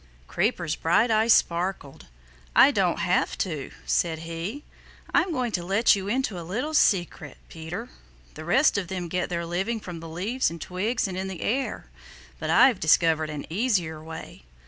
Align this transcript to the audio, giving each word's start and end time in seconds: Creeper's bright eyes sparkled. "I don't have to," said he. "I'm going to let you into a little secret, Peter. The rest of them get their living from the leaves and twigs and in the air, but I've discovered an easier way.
Creeper's 0.27 0.75
bright 0.75 1.11
eyes 1.11 1.31
sparkled. 1.31 2.07
"I 2.55 2.71
don't 2.71 2.97
have 3.01 3.37
to," 3.37 3.69
said 3.85 4.17
he. 4.25 4.63
"I'm 5.13 5.31
going 5.31 5.51
to 5.51 5.63
let 5.63 5.95
you 5.95 6.07
into 6.07 6.39
a 6.39 6.41
little 6.41 6.73
secret, 6.73 7.37
Peter. 7.49 7.87
The 8.33 8.43
rest 8.43 8.79
of 8.79 8.87
them 8.87 9.09
get 9.09 9.29
their 9.29 9.45
living 9.45 9.79
from 9.79 9.99
the 9.99 10.09
leaves 10.09 10.49
and 10.49 10.59
twigs 10.59 11.07
and 11.07 11.15
in 11.15 11.27
the 11.27 11.43
air, 11.43 11.91
but 12.39 12.49
I've 12.49 12.79
discovered 12.79 13.29
an 13.29 13.45
easier 13.47 14.03
way. 14.03 14.41